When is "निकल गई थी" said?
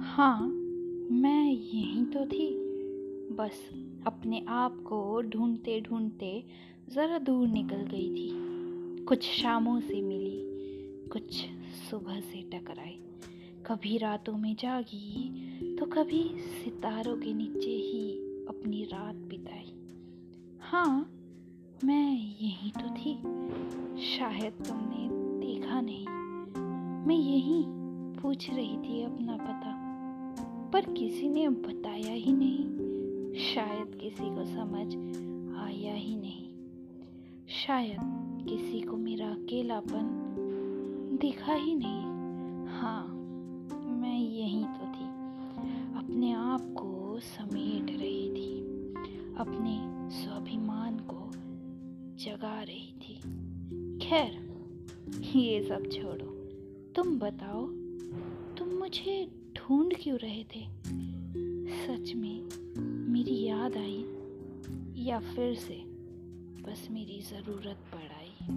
7.48-8.30